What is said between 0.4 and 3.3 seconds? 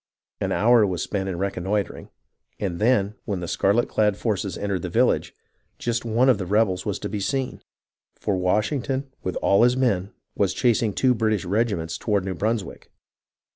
hour was spent in reconnoitring, and then